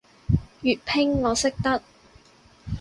[0.63, 1.83] 粵拼我識得